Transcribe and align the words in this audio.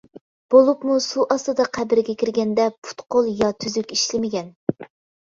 بولۇپمۇ 0.53 0.97
سۇ 1.07 1.25
ئاستىدا 1.35 1.69
قەبرىگە 1.79 2.17
كىرگەندە 2.23 2.67
پۇت-قول 2.81 3.33
يا 3.45 3.55
تۈزۈك 3.63 3.99
ئىشلىمىگەن. 3.99 4.55